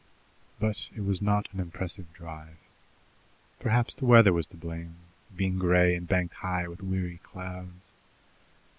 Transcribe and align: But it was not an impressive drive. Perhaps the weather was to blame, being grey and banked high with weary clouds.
But 0.59 0.89
it 0.95 1.01
was 1.01 1.21
not 1.21 1.47
an 1.53 1.59
impressive 1.59 2.11
drive. 2.11 2.57
Perhaps 3.59 3.93
the 3.93 4.05
weather 4.05 4.33
was 4.33 4.47
to 4.47 4.57
blame, 4.57 4.95
being 5.35 5.59
grey 5.59 5.93
and 5.93 6.07
banked 6.07 6.33
high 6.33 6.67
with 6.67 6.81
weary 6.81 7.19
clouds. 7.21 7.91